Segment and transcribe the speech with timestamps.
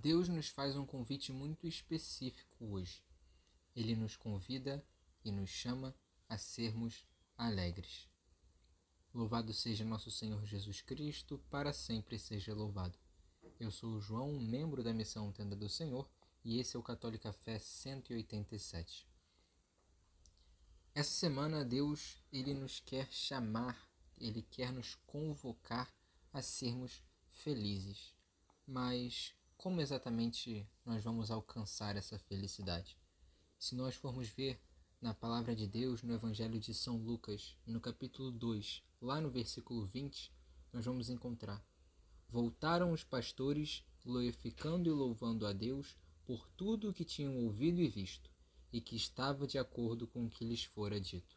[0.00, 3.02] Deus nos faz um convite muito específico hoje.
[3.74, 4.84] Ele nos convida
[5.24, 5.94] e nos chama
[6.28, 7.04] a sermos
[7.36, 8.08] alegres.
[9.12, 12.96] Louvado seja nosso Senhor Jesus Cristo, para sempre seja louvado.
[13.58, 16.08] Eu sou o João, membro da Missão Tenda do Senhor,
[16.44, 19.08] e esse é o Católica Fé 187.
[20.94, 25.92] Essa semana Deus ele nos quer chamar, ele quer nos convocar
[26.32, 28.14] a sermos felizes.
[28.66, 32.96] Mas como exatamente nós vamos alcançar essa felicidade?
[33.58, 34.62] Se nós formos ver
[35.00, 39.84] na palavra de Deus no Evangelho de São Lucas, no capítulo 2, lá no versículo
[39.84, 40.32] 20,
[40.72, 41.60] nós vamos encontrar:
[42.28, 47.88] Voltaram os pastores, glorificando e louvando a Deus por tudo o que tinham ouvido e
[47.88, 48.30] visto,
[48.72, 51.36] e que estava de acordo com o que lhes fora dito.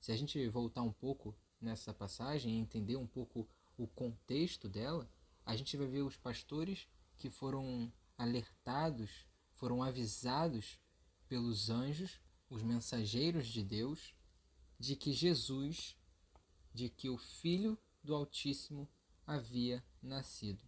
[0.00, 5.08] Se a gente voltar um pouco nessa passagem e entender um pouco o contexto dela,
[5.46, 6.88] a gente vai ver os pastores
[7.18, 10.78] que foram alertados, foram avisados
[11.28, 14.14] pelos anjos, os mensageiros de Deus,
[14.78, 15.96] de que Jesus,
[16.72, 18.88] de que o Filho do Altíssimo
[19.26, 20.62] havia nascido.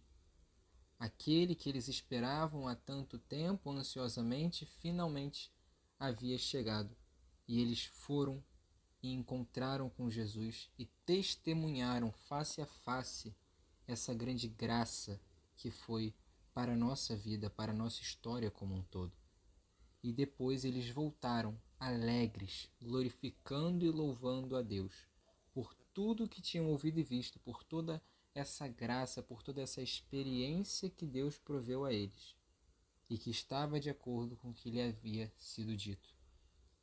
[0.99, 5.51] Aquele que eles esperavam há tanto tempo, ansiosamente, finalmente
[5.97, 6.95] havia chegado.
[7.47, 8.43] E eles foram
[9.01, 13.35] e encontraram com Jesus e testemunharam face a face
[13.87, 15.19] essa grande graça
[15.57, 16.13] que foi
[16.53, 19.13] para a nossa vida, para a nossa história como um todo.
[20.03, 24.93] E depois eles voltaram alegres, glorificando e louvando a Deus
[25.53, 28.01] por tudo que tinham ouvido e visto, por toda
[28.33, 32.35] essa graça, por toda essa experiência que Deus proveu a eles
[33.09, 36.15] e que estava de acordo com o que lhe havia sido dito.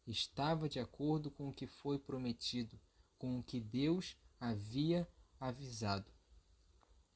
[0.07, 2.79] Estava de acordo com o que foi prometido,
[3.17, 5.09] com o que Deus havia
[5.41, 6.11] avisado.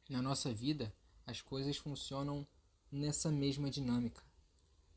[0.09, 0.95] Na nossa vida,
[1.27, 2.47] as coisas funcionam
[2.91, 4.23] nessa mesma dinâmica.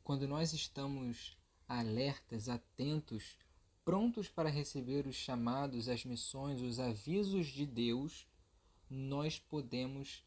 [0.02, 1.36] Quando nós estamos
[1.68, 3.36] alertas, atentos,
[3.84, 8.26] prontos para receber os chamados, as missões, os avisos de Deus,
[8.88, 10.24] nós podemos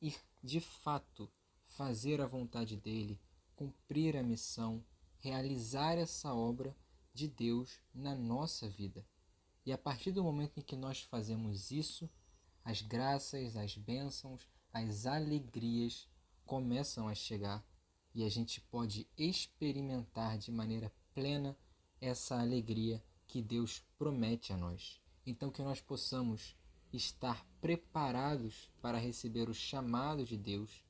[0.00, 1.30] ir de fato
[1.66, 3.20] fazer a vontade dele,
[3.56, 4.84] cumprir a missão,
[5.18, 6.76] realizar essa obra
[7.12, 9.04] de Deus na nossa vida.
[9.64, 12.10] E a partir do momento em que nós fazemos isso,
[12.64, 16.08] as graças, as bênçãos, as alegrias
[16.46, 17.64] começam a chegar
[18.14, 21.56] e a gente pode experimentar de maneira plena
[22.00, 25.00] essa alegria que Deus promete a nós.
[25.26, 26.56] Então, que nós possamos
[26.92, 30.84] estar preparados para receber o chamado de Deus,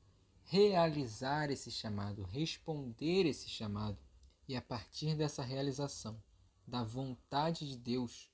[0.45, 3.99] realizar esse chamado, responder esse chamado,
[4.47, 6.23] e a partir dessa realização
[6.67, 8.31] da vontade de Deus,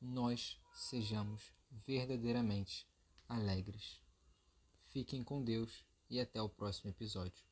[0.00, 1.52] nós sejamos
[1.86, 2.86] verdadeiramente
[3.28, 4.00] alegres.
[4.86, 7.51] Fiquem com Deus e até o próximo episódio.